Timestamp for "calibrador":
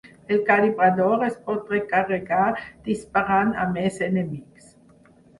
0.45-1.25